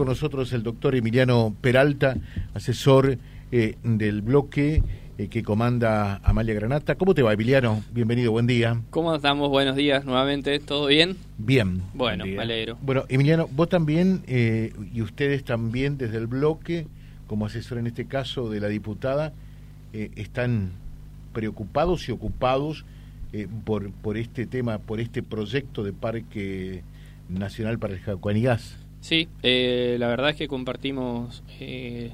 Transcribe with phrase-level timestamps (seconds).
[0.00, 2.16] con nosotros el doctor Emiliano Peralta,
[2.54, 3.18] asesor
[3.52, 4.82] eh, del bloque
[5.18, 6.94] eh, que comanda Amalia Granata.
[6.94, 7.84] ¿Cómo te va, Emiliano?
[7.92, 8.80] Bienvenido, buen día.
[8.88, 9.50] ¿Cómo estamos?
[9.50, 10.58] Buenos días nuevamente.
[10.58, 11.18] ¿Todo bien?
[11.36, 11.82] Bien.
[11.92, 12.78] Bueno, me alegro.
[12.80, 16.86] Bueno, Emiliano, vos también eh, y ustedes también desde el bloque,
[17.26, 19.34] como asesor en este caso de la diputada,
[19.92, 20.70] están
[21.34, 22.86] preocupados y ocupados
[23.66, 26.84] por, por este tema, por este proyecto de parque
[27.28, 28.78] nacional para el Jaucanigas.
[29.00, 32.12] Sí, eh, la verdad es que compartimos eh,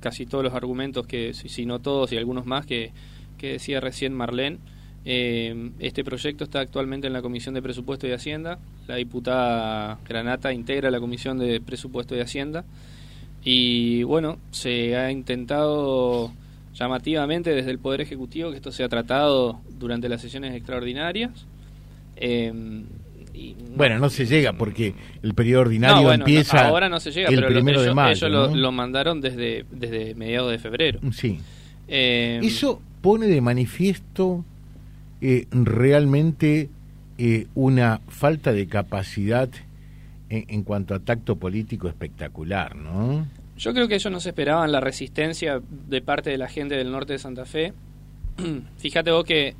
[0.00, 2.92] casi todos los argumentos, que si no todos y algunos más, que,
[3.40, 4.58] decía recién Marlene.
[5.04, 8.58] Eh, este proyecto está actualmente en la Comisión de Presupuesto y Hacienda.
[8.86, 12.64] La diputada Granata integra la Comisión de Presupuesto y Hacienda.
[13.42, 16.32] Y bueno, se ha intentado
[16.74, 21.46] llamativamente desde el Poder Ejecutivo que esto sea tratado durante las sesiones extraordinarias.
[22.16, 22.52] Eh,
[23.76, 26.66] bueno, no se llega porque el periodo ordinario empieza.
[26.66, 30.50] ahora no se llega, pero primero ellos, de mayo, ellos lo, mandaron desde, desde mediados
[30.50, 31.00] de febrero.
[31.12, 31.38] Sí.
[31.86, 34.44] Eh, Eso pone de manifiesto
[35.20, 36.68] eh, realmente
[37.18, 39.48] eh, una falta de capacidad
[40.28, 43.26] en, en, cuanto a tacto político espectacular, ¿no?
[43.56, 46.92] Yo creo que ellos no se esperaban la resistencia de parte de la gente del
[46.92, 47.72] norte de Santa Fe.
[48.78, 49.54] Fíjate vos que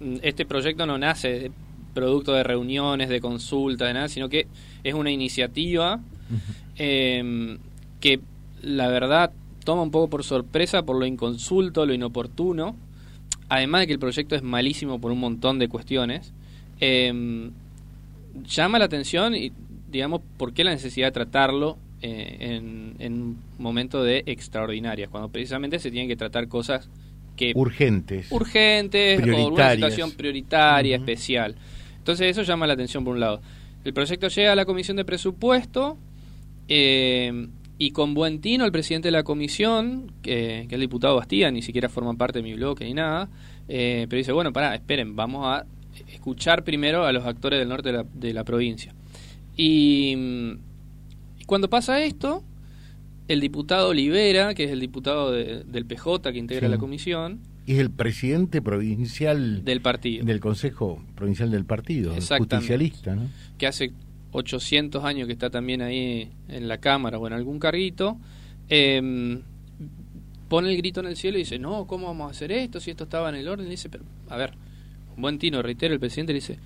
[0.00, 1.50] mm, este proyecto no nace
[1.94, 4.46] producto de reuniones, de consultas, de nada, sino que
[4.84, 6.00] es una iniciativa
[6.76, 7.58] em,
[8.00, 8.20] que
[8.62, 9.32] la verdad
[9.64, 12.76] toma un poco por sorpresa por lo inconsulto, lo inoportuno,
[13.48, 16.32] además de que el proyecto es malísimo por un montón de cuestiones,
[16.80, 17.50] em,
[18.44, 19.52] llama la atención y
[19.90, 25.28] digamos por qué la necesidad de tratarlo eh, en, en, un momento de extraordinarias, cuando
[25.28, 26.88] precisamente se tienen que tratar cosas
[27.36, 28.30] que urgentes.
[28.30, 31.54] urgentes o una situación prioritaria especial
[32.02, 33.40] entonces eso llama la atención por un lado.
[33.84, 35.96] El proyecto llega a la comisión de presupuesto
[36.66, 37.46] eh,
[37.78, 41.62] y con buen tino el presidente de la comisión, que, es el diputado Bastía, ni
[41.62, 43.28] siquiera forma parte de mi bloque ni nada,
[43.68, 45.64] eh, pero dice, bueno, pará, esperen, vamos a
[46.12, 48.92] escuchar primero a los actores del norte de la, provincia.
[49.56, 50.56] Y,
[51.46, 52.42] cuando pasa esto,
[53.28, 57.90] el diputado Olivera, que es el diputado del PJ que integra la comisión, es el
[57.90, 60.24] presidente provincial del partido.
[60.24, 63.28] Del Consejo Provincial del Partido, justicialista, ¿no?
[63.58, 63.92] Que hace
[64.32, 68.18] 800 años que está también ahí en la Cámara o en algún carguito,
[68.68, 69.42] em,
[70.48, 72.80] pone el grito en el cielo y dice, no, ¿cómo vamos a hacer esto?
[72.80, 74.52] Si esto estaba en el orden, y dice, pero, a ver,
[75.16, 76.58] un buen tino, reitero, el presidente le dice,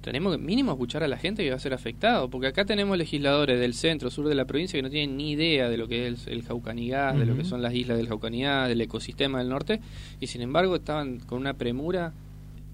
[0.00, 2.96] tenemos que mínimo escuchar a la gente que va a ser afectado, porque acá tenemos
[2.96, 6.08] legisladores del centro, sur de la provincia que no tienen ni idea de lo que
[6.08, 9.80] es el, Jaucanigás, de lo que son las islas del Jaucanigás, del ecosistema del norte,
[10.20, 12.12] y sin embargo estaban con una premura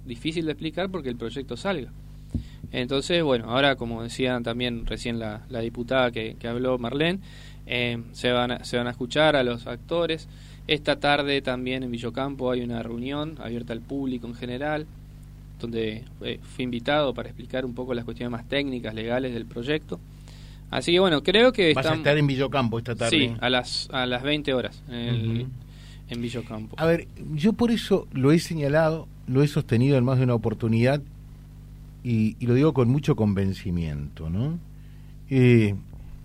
[0.07, 1.91] difícil de explicar porque el proyecto salga.
[2.73, 7.21] Entonces, bueno, ahora como decían también recién la, diputada que, habló Marlene,
[7.67, 10.29] eh, se, van a, se van a escuchar a los actores.
[10.67, 14.87] Esta tarde también en Villocampo hay una reunión abierta al público en general
[15.61, 20.01] donde eh, fui invitado para explicar un poco las cuestiones más técnicas, legales del proyecto.
[20.71, 21.75] Así que bueno, creo que...
[21.75, 23.11] Vas a estar en Villocampo esta tarde.
[23.11, 25.51] Sí, a las, a las 20 horas en,
[26.21, 26.77] Villocampo.
[26.79, 30.35] A ver, yo por eso lo he señalado, lo he sostenido en más de una
[30.35, 31.01] oportunidad
[32.03, 34.59] y, lo digo con mucho convencimiento, ¿no?
[35.29, 35.75] Eh,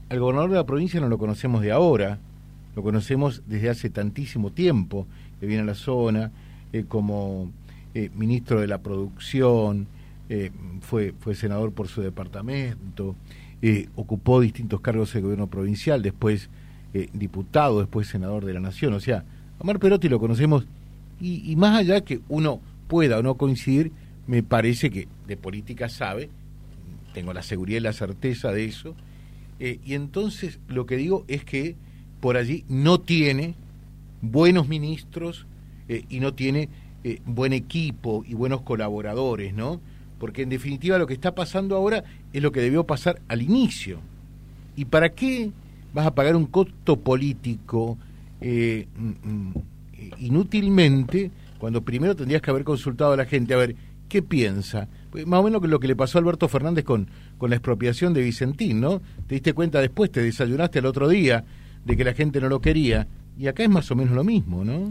[0.10, 2.20] al gobernador de la provincia no lo conocemos de ahora,
[2.76, 5.08] lo conocemos desde hace tantísimo tiempo,
[5.40, 6.32] que viene a la zona,
[6.74, 7.52] eh, como
[7.98, 9.88] eh, ministro de la producción,
[10.28, 10.52] eh,
[10.82, 13.16] fue, fue senador por su departamento,
[13.62, 16.50] eh, ocupó distintos cargos del gobierno provincial, después
[17.14, 18.94] diputado, después senador de la nación.
[18.94, 19.24] O sea,
[19.60, 20.66] Omar Perotti lo conocemos
[21.22, 23.94] y, y, más allá que uno pueda o no coincidir,
[24.28, 26.30] me parece que de política sabe,
[27.14, 28.94] tengo la seguridad y la certeza de eso,
[29.60, 31.76] y entonces lo que digo es que
[32.22, 33.56] por allí no tiene
[34.22, 35.48] buenos ministros
[35.88, 36.70] y no tiene
[37.08, 39.80] eh, buen equipo y buenos colaboradores, ¿no?
[40.18, 44.00] Porque en definitiva lo que está pasando ahora es lo que debió pasar al inicio.
[44.76, 45.52] ¿Y para qué
[45.94, 48.00] vas a pagar un costo político
[48.42, 49.54] eh, mm, mm,
[50.18, 51.30] inútilmente
[51.60, 53.76] cuando primero tendrías que haber consultado a la gente a ver
[54.10, 54.88] qué piensa?
[55.12, 58.16] Pues más o menos lo que le pasó a Alberto Fernández con, con la expropiación
[58.16, 59.00] de Vicentín, ¿no?
[59.28, 61.46] Te diste cuenta después, te desayunaste el otro día
[61.86, 63.08] de que la gente no lo quería.
[63.38, 64.90] Y acá es más o menos lo mismo, ¿no?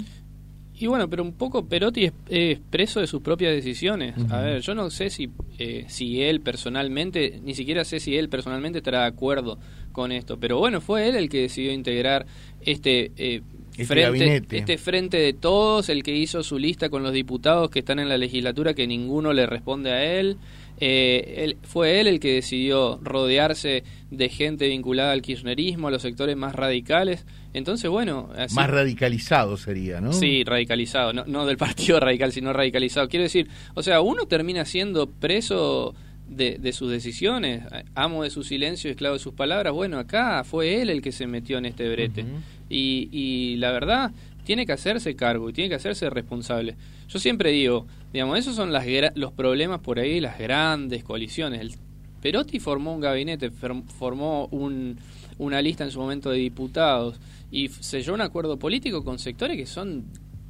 [0.76, 4.14] Y bueno, pero un poco Perotti es, preso de sus propias decisiones.
[4.30, 8.28] A ver, yo no sé si, eh, si él personalmente, ni siquiera sé si él
[8.28, 9.58] personalmente estará de acuerdo
[9.92, 12.26] con esto, pero bueno, fue él el que decidió integrar
[12.60, 13.42] este, eh,
[13.76, 17.78] este frente, este frente de todos, el que hizo su lista con los diputados que
[17.80, 20.38] están en la legislatura, que ninguno le responde a él.
[20.80, 26.02] Eh, él, fue él el que decidió rodearse de gente vinculada al kirchnerismo, a los
[26.02, 27.24] sectores más radicales.
[27.52, 28.30] Entonces, bueno...
[28.54, 30.12] más radicalizado sería, ¿no?
[30.12, 31.12] Sí, radicalizado.
[31.12, 33.08] No, no del partido radical, sino radicalizado.
[33.08, 35.94] Quiero decir, o sea, uno termina siendo preso
[36.28, 37.62] de, sus decisiones,
[37.94, 39.72] amo de su silencio esclavo de sus palabras.
[39.72, 42.24] Bueno, acá fue él el que se metió en este brete.
[42.68, 44.12] y, y la verdad,
[44.44, 46.76] tiene que hacerse cargo y tiene que hacerse responsable.
[47.08, 51.60] Yo siempre digo, digamos, esos son las, los problemas por ahí, las grandes coaliciones.
[51.60, 51.74] El
[52.20, 54.96] Perotti formó un gabinete, formó un,
[55.38, 57.16] una lista en su momento de diputados
[57.50, 60.04] y selló un acuerdo político con sectores que son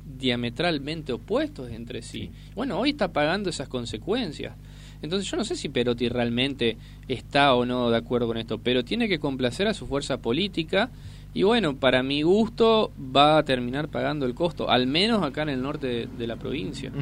[0.05, 2.31] diametralmente opuestos entre sí.
[2.55, 4.55] Bueno, hoy está pagando esas consecuencias.
[5.03, 8.85] Entonces yo no sé si Perotti realmente está o no de acuerdo con esto, pero
[8.85, 10.91] tiene que complacer a su fuerza política
[11.35, 15.49] y bueno, para mi gusto va a terminar pagando el costo, al menos acá en
[15.49, 16.93] el norte de, la provincia.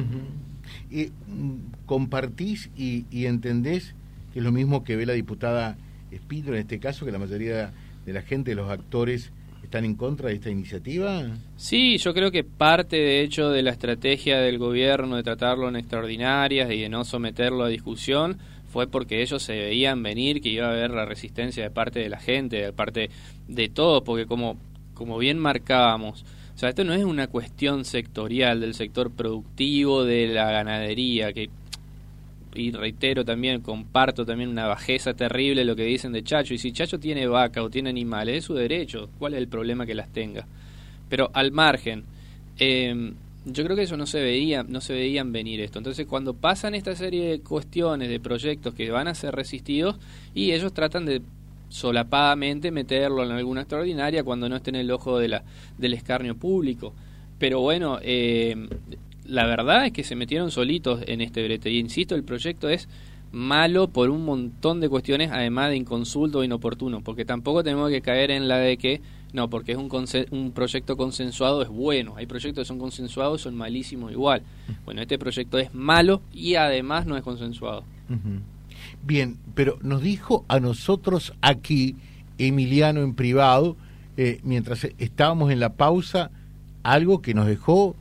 [0.89, 3.93] y, mm, ¿Compartís y, entendés
[4.33, 5.77] que es lo mismo que ve la diputada
[6.09, 7.71] Espino en este caso, que la mayoría
[8.05, 9.31] de la gente, los actores,
[9.63, 11.23] están en contra de esta iniciativa?
[11.55, 15.75] Sí, yo creo que parte de hecho de la estrategia del gobierno de tratarlo en
[15.75, 18.37] extraordinarias y de no someterlo a discusión
[18.73, 22.09] fue porque ellos se veían venir que iba a haber la resistencia de parte de
[22.09, 23.11] la gente, de parte
[23.47, 24.57] de todos, porque como,
[24.95, 26.25] como bien marcábamos,
[26.55, 31.51] o sea, esto no es una cuestión sectorial del sector productivo de la ganadería, que
[32.55, 36.71] y reitero también, comparto también una bajeza terrible lo que dicen de Chacho, y si
[36.71, 40.11] Chacho tiene vaca o tiene animales, es su derecho, ¿cuál es el problema que las
[40.11, 40.47] tenga?
[41.09, 42.05] Pero al margen,
[42.57, 43.13] eh,
[43.45, 45.79] yo creo que eso no se veía, no se veían venir esto.
[45.79, 49.97] Entonces, cuando pasan esta serie de cuestiones, de proyectos que van a ser resistidos,
[50.33, 51.21] y ellos tratan de
[51.69, 55.43] solapadamente meterlo en alguna extraordinaria cuando no esté en el ojo de la,
[55.77, 56.93] del escarnio público.
[57.39, 58.55] Pero bueno, eh,
[59.25, 61.69] la verdad es que se metieron solitos en este brete.
[61.69, 62.87] Y insisto, el proyecto es
[63.33, 68.01] malo por un montón de cuestiones, además de inconsulto o inoportuno, porque tampoco tenemos que
[68.01, 69.01] caer en la de que
[69.33, 69.89] no, porque es un,
[70.29, 72.13] un proyecto consensuado, es bueno.
[72.15, 74.43] Hay proyectos que son consensuados, son malísimos igual.
[74.85, 77.83] Bueno, este proyecto es malo y además no es consensuado.
[79.03, 81.95] Bien, pero nos dijo a nosotros aquí,
[82.37, 83.75] Emiliano en privado,
[84.17, 86.29] eh, mientras estábamos en la pausa,
[86.83, 87.95] algo que nos dejó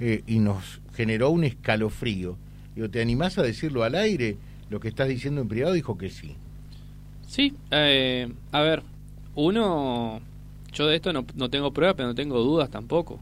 [0.00, 2.36] eh, y nos generó un escalofrío.
[2.74, 4.36] Digo, ¿te animás a decirlo al aire?
[4.72, 6.34] Lo que estás diciendo en privado dijo que sí.
[7.28, 8.82] Sí, eh, a ver,
[9.34, 10.22] uno
[10.72, 13.20] yo de esto no, no tengo pruebas, pero no tengo dudas tampoco.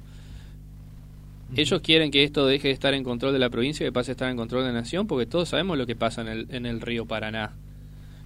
[1.57, 4.13] Ellos quieren que esto deje de estar en control de la provincia y que pase
[4.13, 6.47] a estar en control de la nación, porque todos sabemos lo que pasa en el,
[6.51, 7.51] en el río Paraná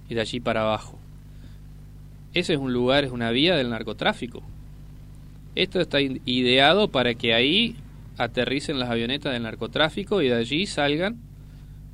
[0.07, 0.99] y de allí para abajo.
[2.35, 4.43] Ese es un lugar, es una vía del narcotráfico.
[5.55, 7.75] Esto está ideado para que ahí
[8.17, 11.17] aterricen las avionetas del narcotráfico y de allí salgan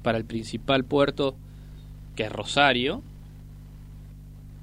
[0.02, 1.36] para el principal puerto
[2.16, 3.04] que es Rosario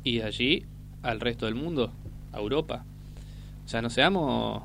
[0.05, 0.65] y de allí
[1.03, 1.93] al resto del mundo
[2.35, 2.85] Europa.
[3.65, 4.63] O sea, no seamos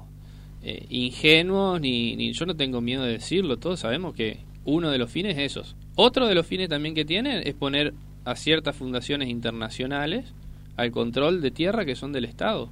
[0.63, 4.97] eh, ingenuos, ni, ni yo no tengo miedo de decirlo, todos sabemos que uno de
[4.97, 5.75] los fines es esos.
[5.95, 7.93] Otro de los fines también que tiene es poner
[8.25, 10.33] a ciertas fundaciones internacionales
[10.77, 12.69] al control de tierra que son del Estado.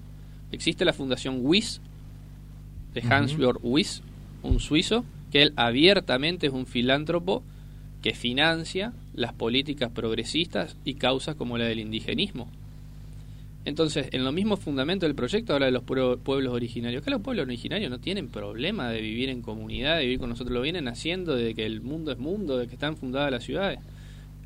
[0.52, 1.82] Existe la fundación WIS,
[2.94, 4.02] de Hans-Jörg Wyss,
[4.44, 7.44] un suizo, que él abiertamente es un filántropo
[8.02, 12.48] que financia las políticas progresistas y causas como la del indigenismo.
[13.64, 17.04] Entonces, en lo mismo fundamento del proyecto habla de los pueblos originarios.
[17.04, 20.54] Que los pueblos originarios no tienen problema de vivir en comunidad, de vivir con nosotros.
[20.54, 23.80] Lo vienen haciendo desde que el mundo es mundo, desde que están fundadas las ciudades.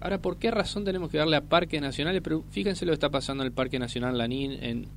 [0.02, 2.22] Ahora, ¿por qué razón tenemos que darle a parques nacionales?
[2.22, 4.88] Pero fíjense lo que está pasando en el Parque Nacional Lanín, en,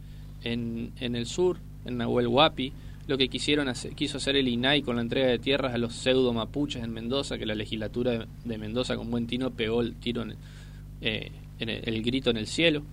[0.42, 2.72] en, en el sur, en Nahuel Huapi.
[3.08, 5.94] Lo que quisieron hacer, quiso hacer el INAI con la entrega de tierras a los
[5.94, 10.22] pseudo mapuches en Mendoza, que la legislatura de, Mendoza con buen tino pegó el tiro
[10.22, 10.36] en,
[11.00, 12.84] eh, en el grito en el cielo.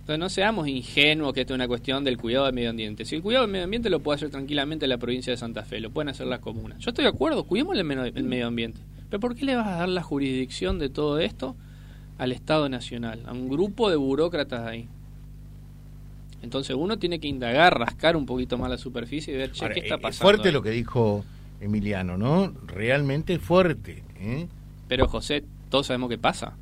[0.00, 3.04] Entonces no seamos ingenuos que esto es una cuestión del cuidado del medio ambiente.
[3.04, 5.80] Si el cuidado del medio ambiente lo puede hacer tranquilamente la provincia de Santa Fe,
[5.80, 6.78] lo pueden hacer las comunas.
[6.78, 7.84] Yo estoy de acuerdo, cuidemos el
[8.24, 8.80] medio ambiente.
[9.10, 11.56] Pero ¿por qué le vas a dar la jurisdicción de todo esto
[12.18, 14.88] al Estado Nacional, a un grupo de burócratas ahí?
[16.42, 19.80] Entonces uno tiene que indagar, rascar un poquito más la superficie y ver, che, ¿qué
[19.80, 20.22] está pasando?
[20.22, 21.24] fuerte lo que dijo
[21.60, 22.52] Emiliano, ¿no?
[22.66, 24.02] Realmente fuerte.
[24.20, 24.46] ¿eh?
[24.88, 26.54] Pero José, todos sabemos qué pasa.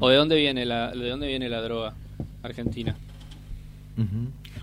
[0.00, 1.94] ¿O de dónde viene la, de dónde viene la droga
[2.42, 2.96] argentina?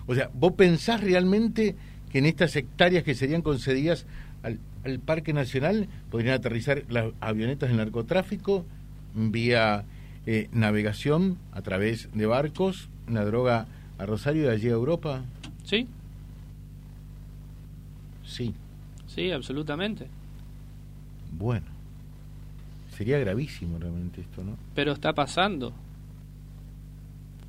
[0.07, 1.75] O sea, ¿vos pensás realmente
[2.12, 4.05] que en estas hectáreas que serían concedidas
[4.43, 4.60] al,
[5.00, 8.65] Parque Nacional podrían aterrizar las avionetas del narcotráfico
[9.15, 9.84] vía
[10.25, 13.67] eh, navegación a través de barcos, la droga
[13.98, 15.24] a Rosario y de allí a Europa?
[15.63, 15.88] Sí.
[18.25, 18.53] Sí.
[19.08, 20.08] Sí, absolutamente.
[21.32, 21.67] Bueno.
[22.89, 24.58] Sería gravísimo realmente esto, ¿no?
[24.74, 25.74] Pero está pasando.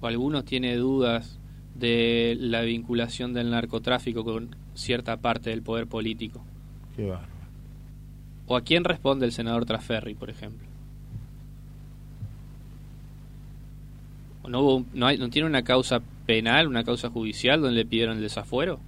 [0.01, 1.39] O algunos tienen dudas
[1.75, 6.43] de la vinculación del narcotráfico con cierta parte del poder político.
[6.97, 7.31] Qué bárbaro.
[8.47, 10.66] ¿O a quién responde el senador Traferri, por ejemplo?
[14.49, 18.17] No, hubo, no, hay, no tiene una causa penal, una causa judicial donde le pidieron
[18.17, 18.79] el desafuero?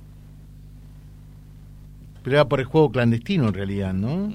[2.23, 4.33] Pero era por el juego clandestino en realidad, ¿no?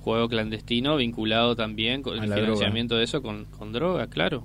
[0.00, 4.44] Juego clandestino vinculado también con A el financiamiento de eso con, con droga, claro.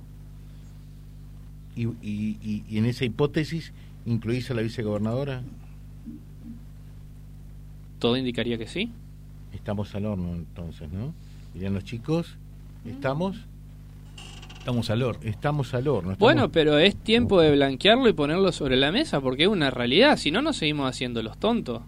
[1.76, 3.72] Y, y, y- y en esa hipótesis
[4.06, 5.42] incluís a la vicegobernadora.
[7.98, 8.90] Todo indicaría que sí.
[9.52, 11.12] Estamos al horno entonces, ¿no?
[11.54, 12.36] Dirían los chicos,
[12.86, 13.36] estamos,
[14.60, 15.22] Estamos al horno.
[15.28, 16.12] estamos al horno.
[16.12, 19.70] estamos- Bueno, pero es tiempo de blanquearlo y ponerlo sobre la mesa porque es una
[19.70, 20.16] realidad.
[20.16, 21.82] Si no, nos seguimos haciendo los tontos.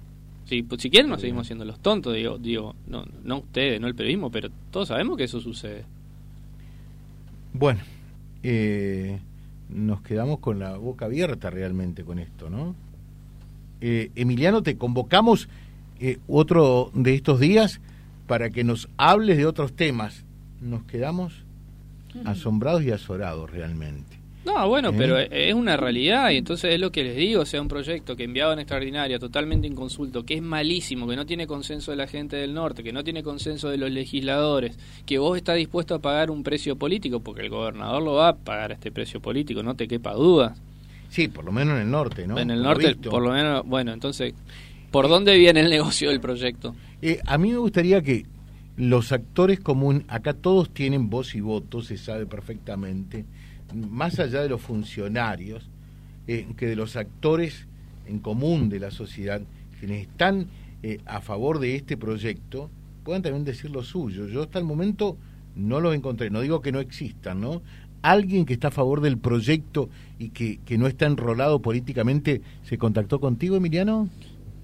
[0.47, 2.15] Si, pues, si quieren, nos seguimos haciendo los tontos.
[2.15, 5.85] Digo, digo no, no ustedes, no el periodismo, pero todos sabemos que eso sucede.
[7.53, 7.81] Bueno,
[8.43, 9.21] eh,
[9.69, 12.75] nos quedamos con la boca abierta realmente con esto, ¿no?
[13.83, 15.49] Eh, Emiliano, te convocamos
[16.01, 17.81] eh, otro de estos días
[18.27, 20.25] para que nos hables de otros temas.
[20.61, 21.45] Nos quedamos
[22.25, 24.19] asombrados y azorados realmente.
[24.45, 24.95] No, bueno, ¿Eh?
[24.99, 28.17] pero es una realidad y entonces es lo que les digo, o sea, un proyecto
[28.17, 32.09] que enviado en extraordinaria, totalmente inconsulto, que es malísimo, que no tiene consenso de la
[32.09, 34.77] gente del norte, que no tiene consenso de los legisladores,
[35.07, 38.37] que vos estás dispuesto a pagar un precio político, porque el gobernador lo va a
[38.37, 40.57] pagar este precio político, no te quepa duda.
[41.09, 42.37] Sí, por lo menos en el norte, ¿no?
[42.39, 43.11] en el Por norte, visto.
[43.11, 44.35] por lo menos, bueno, entonces,
[44.91, 46.75] ¿por dónde viene el negocio del proyecto?
[47.01, 48.27] Eh, a mí me gustaría que
[48.77, 53.25] los actores comunes, acá todos tienen voz y voto, se sabe perfectamente,
[53.75, 55.69] más allá de los funcionarios,
[56.27, 57.67] eh, que de los actores
[58.07, 59.43] en común de la sociedad,
[59.79, 60.47] quienes están
[60.83, 62.71] eh, a favor de este proyecto,
[63.05, 64.27] puedan también decir lo suyo.
[64.27, 65.17] Yo hasta el momento
[65.55, 67.63] no los encontré, no digo que no existan, ¿no?
[68.01, 69.89] Alguien que está a favor del proyecto
[70.19, 74.09] y que, que no está enrolado políticamente, ¿se contactó contigo, Emiliano?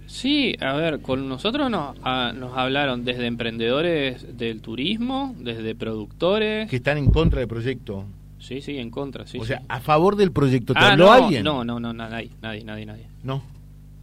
[0.08, 6.68] Sí, a ver, con nosotros nos, a- nos hablaron desde emprendedores del turismo, desde productores.
[6.70, 8.04] Que están en contra del proyecto.
[8.38, 9.36] Sí, sí, en contra, sí.
[9.38, 9.48] o sí.
[9.48, 10.72] sea, a favor del proyecto.
[10.72, 11.44] ¿Te Ah, habló no, alguien?
[11.44, 13.06] No, no, no, na- nadie, nadie, nadie, nadie.
[13.22, 13.42] No,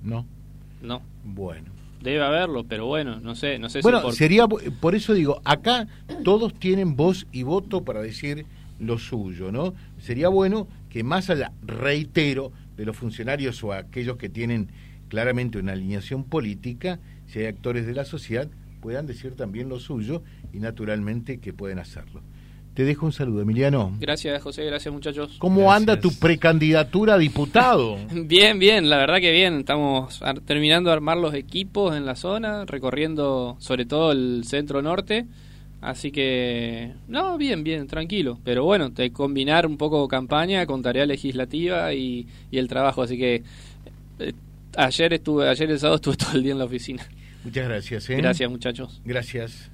[0.03, 0.25] no.
[0.81, 1.71] No, Bueno.
[2.01, 4.13] debe haberlo, pero bueno, no sé, no sé Bueno, si por...
[4.13, 5.87] sería, por eso digo, acá
[6.23, 8.45] todos tienen voz y voto para decir
[8.79, 9.73] lo suyo, ¿no?
[9.99, 14.67] Sería bueno que más allá, reitero, de los funcionarios o aquellos que tienen
[15.09, 18.47] claramente una alineación política, si hay actores de la sociedad,
[18.81, 22.21] puedan decir también lo suyo y naturalmente que pueden hacerlo.
[22.75, 23.95] Te dejo un saludo, Emiliano.
[24.01, 25.37] Gracias, José, gracias, muchachos.
[25.39, 25.77] ¿Cómo Gracias.
[25.77, 27.97] anda tu precandidatura a diputado?
[28.13, 29.59] Bien, bien, la verdad que bien.
[29.59, 35.25] Estamos terminando de armar los equipos en la zona, recorriendo sobre todo el centro norte.
[35.79, 38.39] Así que, no, bien, bien, tranquilo.
[38.43, 43.03] Pero bueno, de combinar un poco campaña con tarea legislativa y, y el trabajo.
[43.03, 43.43] Así que
[44.19, 44.33] eh,
[44.77, 47.03] ayer estuve, ayer el sábado estuve todo el día en la oficina.
[47.43, 48.09] Muchas gracias.
[48.09, 48.15] ¿eh?
[48.15, 49.01] Gracias, muchachos.
[49.05, 49.69] Gracias.